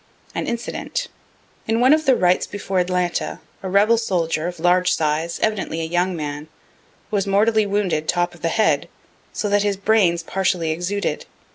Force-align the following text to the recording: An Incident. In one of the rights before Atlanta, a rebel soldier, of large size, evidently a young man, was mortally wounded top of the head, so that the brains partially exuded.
An 0.33 0.47
Incident. 0.47 1.09
In 1.67 1.79
one 1.79 1.93
of 1.93 2.07
the 2.07 2.15
rights 2.15 2.47
before 2.47 2.79
Atlanta, 2.79 3.39
a 3.61 3.69
rebel 3.69 3.99
soldier, 3.99 4.47
of 4.47 4.59
large 4.59 4.91
size, 4.95 5.39
evidently 5.43 5.79
a 5.79 5.83
young 5.83 6.15
man, 6.15 6.47
was 7.11 7.27
mortally 7.27 7.67
wounded 7.67 8.07
top 8.07 8.33
of 8.33 8.41
the 8.41 8.47
head, 8.49 8.89
so 9.31 9.47
that 9.47 9.61
the 9.61 9.77
brains 9.77 10.23
partially 10.23 10.71
exuded. 10.71 11.27